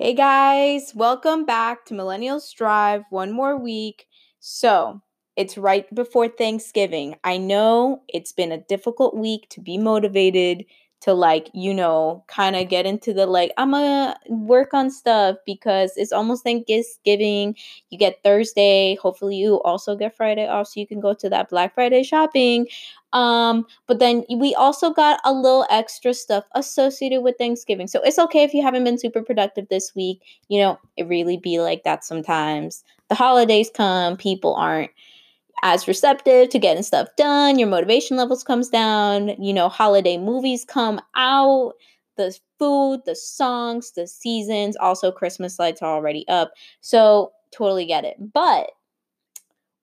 [0.00, 3.02] Hey guys, welcome back to Millennials Drive.
[3.10, 4.06] One more week.
[4.38, 5.00] So,
[5.34, 7.16] it's right before Thanksgiving.
[7.24, 10.66] I know it's been a difficult week to be motivated
[11.00, 15.36] to, like, you know, kind of get into the like, I'm gonna work on stuff
[15.46, 17.54] because it's almost Thanksgiving.
[17.90, 18.96] You get Thursday.
[18.96, 22.66] Hopefully, you also get Friday off so you can go to that Black Friday shopping.
[23.12, 27.86] Um, but then we also got a little extra stuff associated with Thanksgiving.
[27.86, 30.20] So it's okay if you haven't been super productive this week.
[30.48, 32.84] You know, it really be like that sometimes.
[33.08, 34.90] The holidays come, people aren't
[35.62, 40.64] as receptive to getting stuff done, your motivation levels comes down, you know, holiday movies
[40.64, 41.74] come out,
[42.16, 46.52] the food, the songs, the seasons, also Christmas lights are already up.
[46.80, 48.16] So totally get it.
[48.32, 48.70] But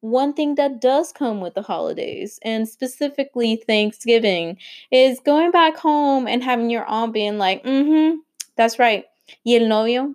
[0.02, 4.58] one thing that does come with the holidays, and specifically Thanksgiving,
[4.92, 8.18] is going back home and having your aunt being like, mm hmm,
[8.56, 9.06] that's right,
[9.46, 10.14] y el novio.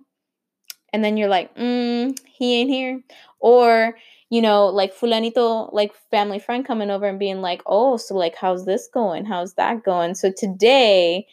[0.93, 3.01] And then you're like, mm, he ain't here.
[3.41, 3.97] Or,
[4.31, 8.37] you know, like fulanito, like family friend coming over and being like, oh, so like,
[8.37, 9.25] how's this going?
[9.25, 10.15] How's that going?
[10.15, 11.27] So today,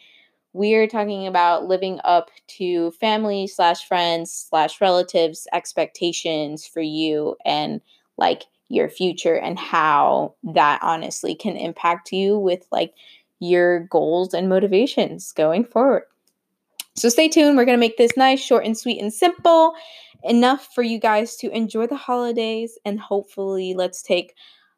[0.52, 7.80] we're talking about living up to family slash friends slash relatives expectations for you and
[8.16, 12.92] like your future and how that honestly can impact you with like
[13.38, 16.02] your goals and motivations going forward.
[16.98, 17.56] So stay tuned.
[17.56, 19.74] We're going to make this nice, short, and sweet and simple.
[20.24, 24.34] Enough for you guys to enjoy the holidays and hopefully let's take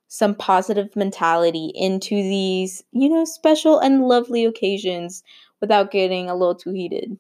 [0.09, 5.23] some positive mentality into these, you know, special and lovely occasions
[5.63, 7.19] without getting a little too heated.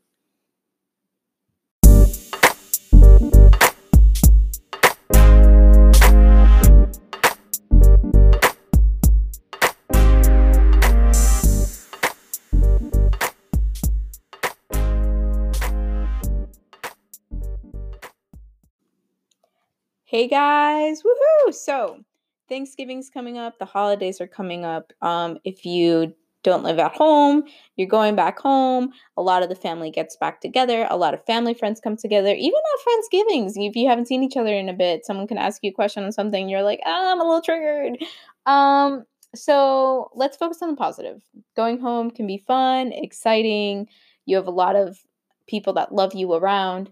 [20.10, 21.54] Hey guys, woohoo!
[21.54, 22.00] So,
[22.48, 24.92] Thanksgiving's coming up, the holidays are coming up.
[25.02, 26.12] Um, if you
[26.42, 27.44] don't live at home,
[27.76, 28.90] you're going back home.
[29.16, 30.88] A lot of the family gets back together.
[30.90, 32.34] A lot of family friends come together.
[32.36, 35.62] Even at Friendsgivings, if you haven't seen each other in a bit, someone can ask
[35.62, 36.48] you a question on something.
[36.48, 37.98] You're like, oh, I'm a little triggered.
[38.46, 39.04] Um,
[39.36, 41.22] so let's focus on the positive.
[41.54, 43.86] Going home can be fun, exciting.
[44.26, 44.98] You have a lot of
[45.46, 46.90] people that love you around.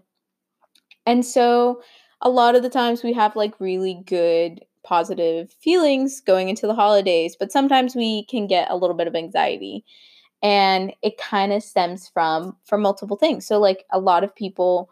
[1.05, 1.81] And so
[2.21, 6.73] a lot of the times we have like really good positive feelings going into the
[6.75, 9.85] holidays, but sometimes we can get a little bit of anxiety.
[10.41, 13.45] And it kind of stems from from multiple things.
[13.45, 14.89] So like a lot of people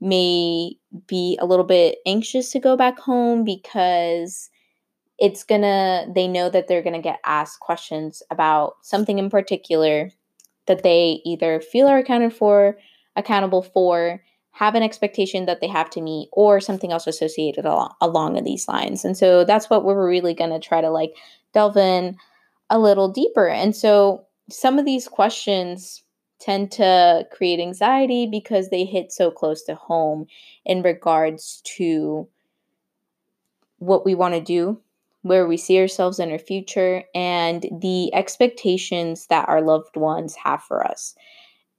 [0.00, 0.76] may
[1.06, 4.50] be a little bit anxious to go back home because
[5.18, 10.10] it's gonna they know that they're gonna get asked questions about something in particular
[10.66, 12.76] that they either feel are accounted for
[13.16, 14.22] accountable for
[14.56, 18.66] have an expectation that they have to meet or something else associated along, along these
[18.66, 19.04] lines.
[19.04, 21.12] And so that's what we're really going to try to like
[21.52, 22.16] delve in
[22.70, 23.48] a little deeper.
[23.48, 26.02] And so some of these questions
[26.38, 30.26] tend to create anxiety because they hit so close to home
[30.64, 32.26] in regards to
[33.76, 34.80] what we want to do,
[35.20, 40.62] where we see ourselves in our future, and the expectations that our loved ones have
[40.62, 41.14] for us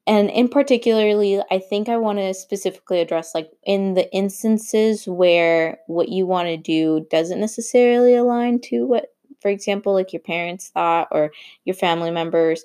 [0.07, 5.77] and in particularly i think i want to specifically address like in the instances where
[5.87, 10.69] what you want to do doesn't necessarily align to what for example like your parents
[10.69, 11.31] thought or
[11.65, 12.63] your family members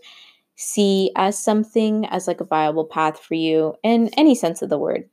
[0.62, 4.78] see as something as like a viable path for you in any sense of the
[4.78, 5.08] word.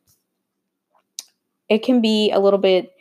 [1.69, 2.91] It can be a little bit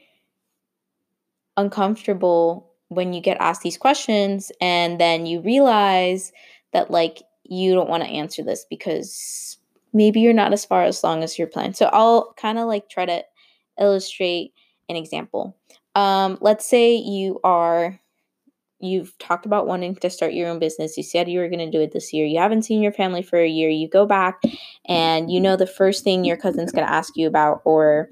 [1.57, 6.33] uncomfortable when you get asked these questions and then you realize
[6.73, 9.59] that like you don't want to answer this because
[9.93, 11.75] maybe you're not as far as long as your plan.
[11.75, 13.25] So I'll kind of like try to
[13.81, 14.53] illustrate
[14.89, 15.57] an example.
[15.95, 17.99] Um, let's say you are
[18.81, 20.97] you've talked about wanting to start your own business.
[20.97, 22.25] You said you were going to do it this year.
[22.27, 23.69] You haven't seen your family for a year.
[23.69, 24.41] You go back
[24.87, 28.11] and you know the first thing your cousin's going to ask you about or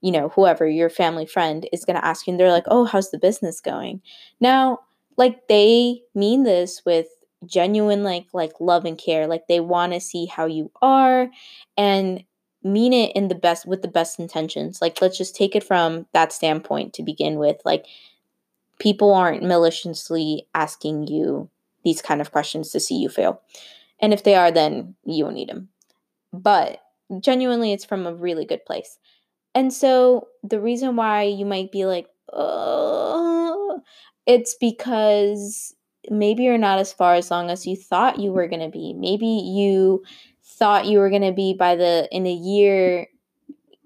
[0.00, 2.84] you know whoever your family friend is going to ask you and they're like, "Oh,
[2.84, 4.00] how's the business going?"
[4.40, 4.80] Now,
[5.16, 7.06] like they mean this with
[7.46, 11.30] genuine like like love and care like they want to see how you are
[11.76, 12.24] and
[12.62, 16.06] mean it in the best with the best intentions like let's just take it from
[16.12, 17.86] that standpoint to begin with like
[18.78, 21.48] people aren't maliciously asking you
[21.84, 23.40] these kind of questions to see you fail
[24.00, 25.68] and if they are then you don't need them
[26.32, 26.82] but
[27.20, 28.98] genuinely it's from a really good place
[29.54, 33.80] and so the reason why you might be like oh
[34.26, 35.74] it's because
[36.10, 38.92] maybe you're not as far as long as you thought you were going to be.
[38.92, 40.02] Maybe you
[40.42, 43.06] thought you were going to be by the in a year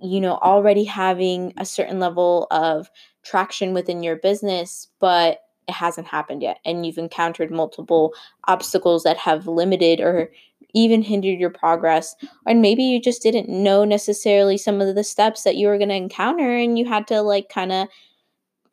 [0.00, 2.90] you know already having a certain level of
[3.22, 8.12] traction within your business but it hasn't happened yet and you've encountered multiple
[8.46, 10.30] obstacles that have limited or
[10.74, 12.16] even hindered your progress
[12.46, 15.88] and maybe you just didn't know necessarily some of the steps that you were going
[15.88, 17.88] to encounter and you had to like kind of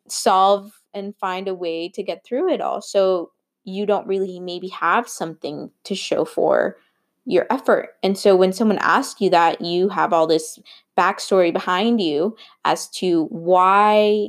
[0.08, 3.30] solve and find a way to get through it all so
[3.64, 6.76] you don't really maybe have something to show for
[7.24, 7.90] your effort.
[8.02, 10.58] And so when someone asks you that, you have all this
[10.98, 14.28] backstory behind you as to why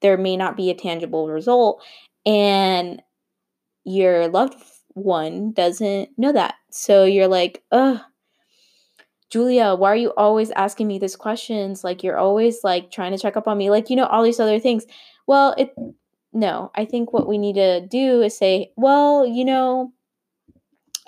[0.00, 1.82] there may not be a tangible result.
[2.24, 3.02] And
[3.84, 4.54] your loved
[4.94, 6.54] one doesn't know that.
[6.70, 8.00] So you're like, ugh,
[9.30, 11.84] Julia, why are you always asking me these questions?
[11.84, 14.40] Like you're always like trying to check up on me, like you know, all these
[14.40, 14.86] other things.
[15.26, 15.74] Well, it
[16.38, 19.92] no, I think what we need to do is say, well, you know,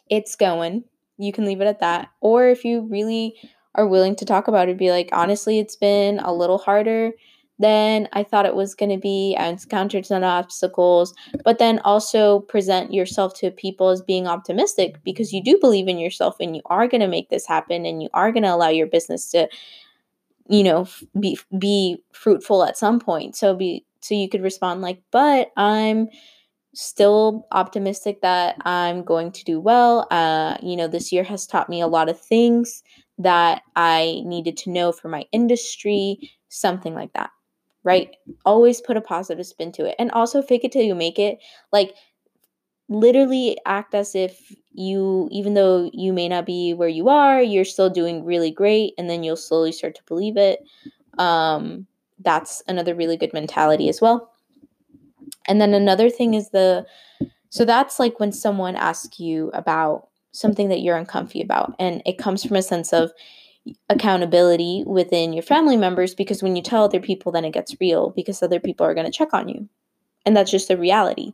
[0.08, 0.84] it's going
[1.20, 2.08] you can leave it at that.
[2.20, 3.34] Or if you really
[3.74, 7.12] are willing to talk about it, be like, honestly, it's been a little harder
[7.58, 9.36] than I thought it was going to be.
[9.38, 15.32] I encountered some obstacles, but then also present yourself to people as being optimistic because
[15.32, 18.08] you do believe in yourself and you are going to make this happen and you
[18.14, 19.46] are going to allow your business to
[20.48, 20.88] you know
[21.20, 23.36] be be fruitful at some point.
[23.36, 26.08] So be so you could respond like, "But I'm
[26.74, 30.06] still optimistic that I'm going to do well.
[30.10, 32.82] Uh, you know, this year has taught me a lot of things
[33.18, 37.30] that I needed to know for my industry, something like that,
[37.84, 38.14] right?
[38.44, 39.96] Always put a positive spin to it.
[39.98, 41.38] And also fake it till you make it.
[41.72, 41.94] Like,
[42.88, 47.64] literally act as if you, even though you may not be where you are, you're
[47.64, 48.94] still doing really great.
[48.98, 50.60] And then you'll slowly start to believe it.
[51.18, 51.86] Um,
[52.22, 54.32] that's another really good mentality as well.
[55.46, 56.86] And then another thing is the
[57.50, 62.18] so that's like when someone asks you about something that you're uncomfy about and it
[62.18, 63.10] comes from a sense of
[63.88, 68.10] accountability within your family members because when you tell other people then it gets real
[68.10, 69.68] because other people are going to check on you.
[70.24, 71.32] And that's just the reality.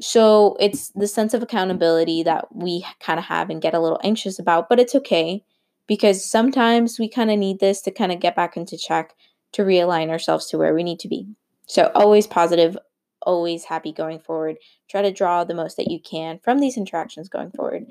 [0.00, 4.00] So it's the sense of accountability that we kind of have and get a little
[4.04, 5.42] anxious about, but it's okay
[5.86, 9.14] because sometimes we kind of need this to kind of get back into check
[9.52, 11.26] to realign ourselves to where we need to be.
[11.66, 12.76] So always positive,
[13.22, 14.56] always happy going forward.
[14.88, 17.86] Try to draw the most that you can from these interactions going forward.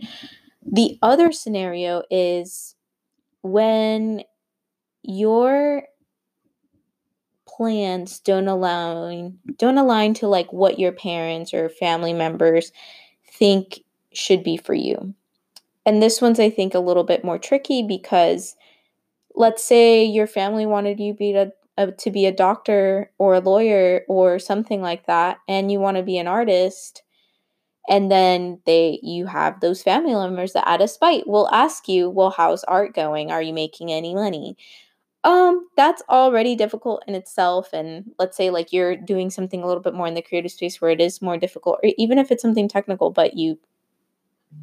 [0.65, 2.75] The other scenario is
[3.41, 4.23] when
[5.03, 5.83] your
[7.47, 12.71] plans don't align don't align to like what your parents or family members
[13.31, 13.79] think
[14.13, 15.13] should be for you.
[15.85, 18.55] And this one's I think a little bit more tricky because
[19.37, 23.35] let's say your family wanted you to be a uh, to be a doctor or
[23.35, 27.03] a lawyer or something like that and you want to be an artist
[27.89, 32.09] and then they you have those family members that out of spite will ask you
[32.09, 33.31] well how's art going?
[33.31, 34.57] Are you making any money?
[35.23, 39.83] Um that's already difficult in itself and let's say like you're doing something a little
[39.83, 42.41] bit more in the creative space where it is more difficult or even if it's
[42.43, 43.59] something technical but you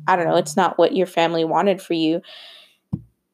[0.07, 2.21] i don't know it's not what your family wanted for you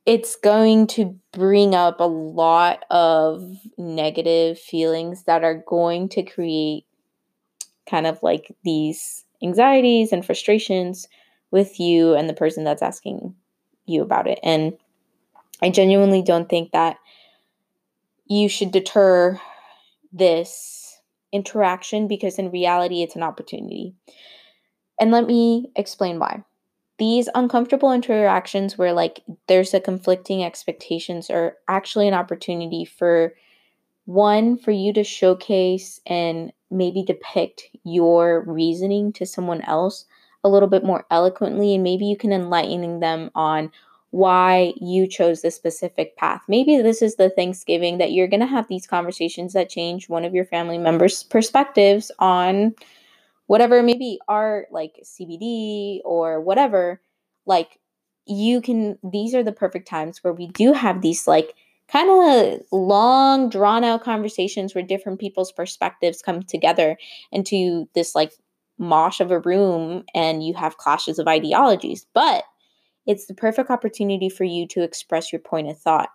[0.07, 3.43] it's going to bring up a lot of
[3.77, 6.85] negative feelings that are going to create
[7.89, 11.09] kind of like these anxieties and frustrations
[11.51, 13.35] with you and the person that's asking
[13.87, 14.39] you about it.
[14.43, 14.77] And
[15.63, 16.97] I genuinely don't think that
[18.27, 19.41] you should deter
[20.13, 21.01] this
[21.33, 23.95] interaction because in reality it's an opportunity.
[25.01, 26.45] And let me explain why
[27.01, 33.35] these uncomfortable interactions where like there's a conflicting expectations are actually an opportunity for
[34.05, 40.05] one for you to showcase and maybe depict your reasoning to someone else
[40.45, 43.73] a little bit more eloquently and maybe you can enlighten them on
[44.11, 46.43] why you chose this specific path.
[46.49, 50.25] Maybe this is the Thanksgiving that you're going to have these conversations that change one
[50.25, 52.75] of your family members' perspectives on
[53.51, 57.01] whatever maybe art like CBD or whatever,
[57.47, 57.81] like
[58.25, 61.55] you can these are the perfect times where we do have these like
[61.89, 66.97] kind of long drawn out conversations where different people's perspectives come together
[67.33, 68.33] into this like
[68.79, 72.07] mosh of a room and you have clashes of ideologies.
[72.15, 72.45] But
[73.05, 76.11] it's the perfect opportunity for you to express your point of thought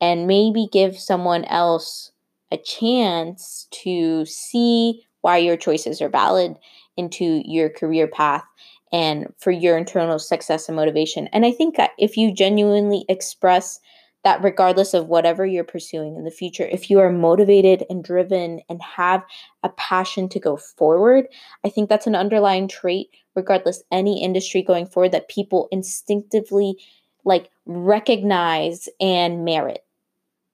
[0.00, 2.10] and maybe give someone else
[2.50, 6.54] a chance to see why your choices are valid
[6.98, 8.44] into your career path
[8.92, 11.28] and for your internal success and motivation.
[11.28, 13.80] And I think if you genuinely express
[14.22, 18.60] that regardless of whatever you're pursuing in the future, if you are motivated and driven
[18.68, 19.24] and have
[19.62, 21.26] a passion to go forward,
[21.64, 26.76] I think that's an underlying trait, regardless any industry going forward, that people instinctively
[27.24, 29.84] like recognize and merit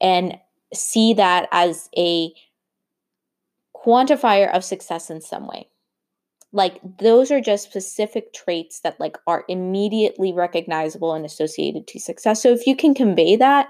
[0.01, 0.39] and
[0.73, 2.33] see that as a
[3.85, 5.69] quantifier of success in some way
[6.53, 12.43] like those are just specific traits that like are immediately recognizable and associated to success
[12.43, 13.69] so if you can convey that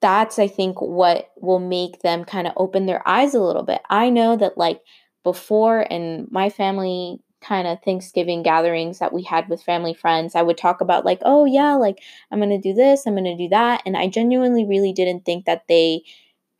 [0.00, 3.80] that's i think what will make them kind of open their eyes a little bit
[3.90, 4.80] i know that like
[5.24, 10.42] before in my family kind of Thanksgiving gatherings that we had with family friends, I
[10.42, 11.98] would talk about, like, oh, yeah, like
[12.30, 13.82] I'm going to do this, I'm going to do that.
[13.84, 16.02] And I genuinely really didn't think that they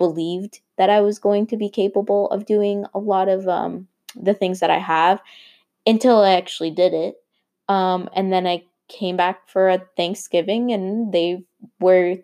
[0.03, 4.35] believed that I was going to be capable of doing a lot of um, the
[4.35, 5.21] things that I have
[5.87, 7.15] until I actually did it.
[7.69, 11.45] Um, and then I came back for a Thanksgiving and they
[11.79, 12.17] were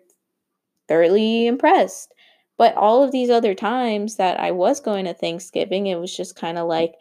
[0.89, 2.13] thoroughly impressed.
[2.57, 6.35] But all of these other times that I was going to Thanksgiving, it was just
[6.35, 6.95] kind of like,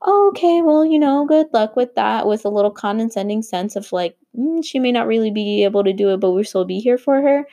[0.00, 3.92] oh, okay, well, you know, good luck with that, with a little condescending sense of
[3.92, 6.78] like, mm, she may not really be able to do it, but we'll still be
[6.78, 7.46] here for her.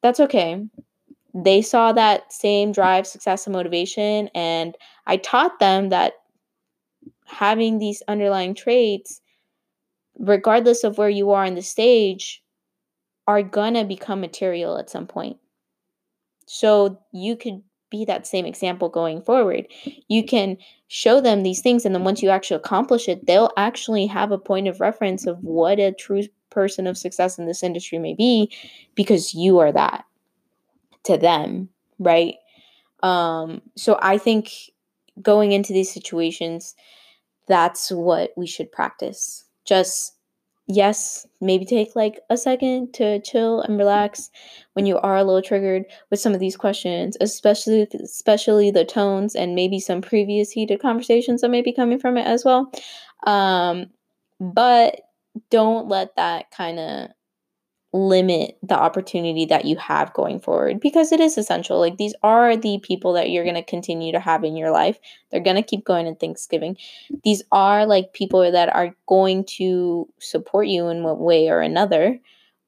[0.00, 0.64] That's okay.
[1.34, 6.14] They saw that same drive, success, and motivation, and I taught them that
[7.26, 9.20] having these underlying traits,
[10.18, 12.42] regardless of where you are in the stage,
[13.26, 15.38] are gonna become material at some point.
[16.46, 19.66] So you could be that same example going forward.
[20.08, 20.58] You can
[20.88, 24.38] show them these things, and then once you actually accomplish it, they'll actually have a
[24.38, 28.52] point of reference of what a true person of success in this industry may be
[28.94, 30.04] because you are that
[31.04, 31.68] to them,
[31.98, 32.34] right?
[33.02, 34.52] Um, so I think
[35.20, 36.74] going into these situations,
[37.48, 39.44] that's what we should practice.
[39.64, 40.14] Just
[40.68, 44.30] yes, maybe take like a second to chill and relax
[44.74, 49.34] when you are a little triggered with some of these questions, especially especially the tones
[49.34, 52.70] and maybe some previous heated conversations that may be coming from it as well.
[53.26, 53.86] Um,
[54.40, 55.00] but
[55.50, 57.08] don't let that kind of
[57.92, 61.78] limit the opportunity that you have going forward because it is essential.
[61.78, 64.98] Like these are the people that you're going to continue to have in your life.
[65.30, 66.78] They're going to keep going in Thanksgiving.
[67.22, 72.18] These are like people that are going to support you in one way or another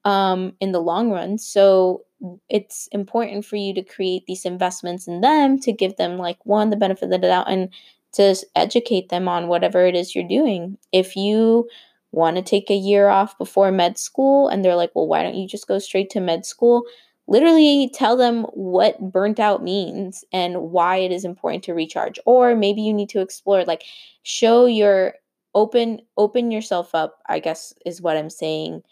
[0.03, 1.39] um, in the long run.
[1.39, 2.03] So
[2.47, 6.69] it's important for you to create these investments in them to give them like one
[6.69, 7.69] the benefit of the doubt and
[8.13, 10.77] to educate them on whatever it is you're doing.
[10.91, 11.67] If you
[12.15, 15.35] want to take a year off before med school and they're like, well, why don't
[15.35, 16.83] you just go straight to med school?
[17.27, 22.19] Literally tell them what burnt out means and why it is important to recharge.
[22.25, 23.83] Or maybe you need to explore, like,
[24.23, 25.15] show your
[25.55, 28.83] open open yourself up i guess is what i'm saying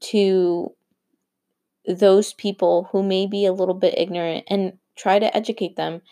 [0.00, 0.70] to
[1.86, 6.02] those people who may be a little bit ignorant and try to educate them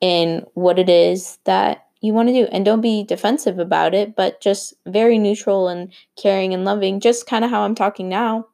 [0.00, 4.14] in what it is that you want to do and don't be defensive about it
[4.16, 8.46] but just very neutral and caring and loving just kind of how i'm talking now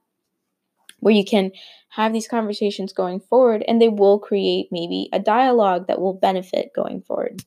[1.02, 1.50] where you can
[1.88, 6.70] have these conversations going forward and they will create maybe a dialogue that will benefit
[6.74, 7.42] going forward.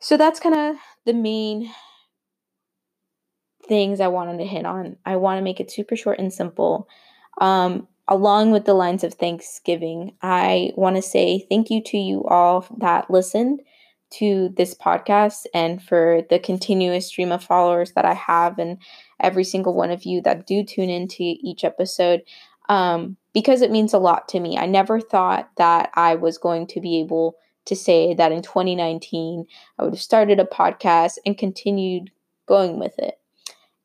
[0.00, 1.70] So that's kind of the main
[3.68, 4.96] things i wanted to hit on.
[5.04, 6.88] I want to make it super short and simple.
[7.38, 12.22] Um, along with the lines of thanksgiving i want to say thank you to you
[12.24, 13.60] all that listened
[14.18, 18.78] to this podcast and for the continuous stream of followers that I have and
[19.20, 22.22] every single one of you that do tune into each episode
[22.68, 24.56] um, because it means a lot to me.
[24.56, 29.44] I never thought that I was going to be able to say that in 2019
[29.78, 32.10] I would have started a podcast and continued
[32.46, 33.18] going with it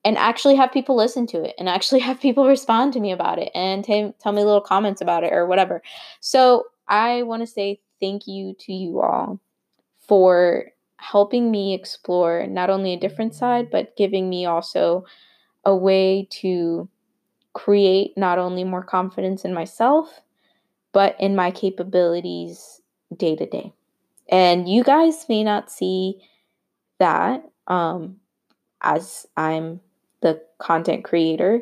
[0.06, 3.40] and actually have people listen to it and actually have people respond to me about
[3.40, 5.82] it and t- tell me little comments about it or whatever.
[6.20, 9.40] So I want to say thank you to you all
[10.08, 15.06] for helping me explore not only a different side, but giving me also
[15.66, 16.88] a way to
[17.54, 20.22] create not only more confidence in myself,
[20.92, 22.82] but in my capabilities
[23.16, 23.74] day to day.
[24.30, 26.22] And you guys may not see
[27.00, 28.18] that um,
[28.82, 29.82] as I'm
[30.22, 31.62] the content creator,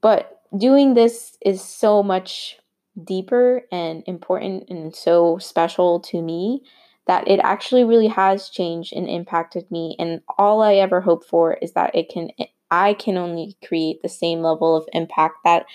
[0.00, 2.58] but doing this is so much
[3.04, 6.62] deeper and important and so special to me
[7.06, 11.54] that it actually really has changed and impacted me and all i ever hope for
[11.54, 12.30] is that it can
[12.70, 15.66] i can only create the same level of impact that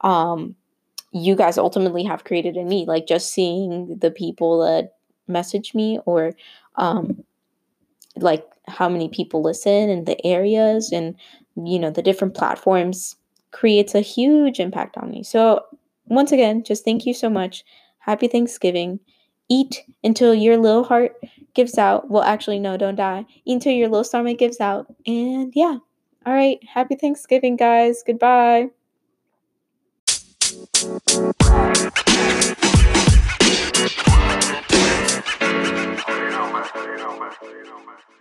[0.00, 0.54] um
[1.12, 4.94] you guys ultimately have created in me like just seeing the people that
[5.28, 6.32] message me or
[6.76, 7.24] um
[8.16, 11.14] like how many people listen and the areas and
[11.56, 13.16] you know the different platforms
[13.50, 15.22] creates a huge impact on me.
[15.22, 15.62] So
[16.06, 17.64] once again just thank you so much.
[17.98, 19.00] Happy thanksgiving
[19.48, 21.16] Eat until your little heart
[21.54, 22.10] gives out.
[22.10, 23.26] Well, actually, no, don't die.
[23.44, 24.86] Eat until your little stomach gives out.
[25.06, 25.78] And yeah.
[26.26, 26.58] All right.
[26.64, 28.02] Happy Thanksgiving, guys.
[28.06, 28.70] Goodbye.
[30.54, 31.00] You
[36.30, 36.64] know, man.
[36.74, 37.32] You know, man.
[37.42, 38.13] You know, man.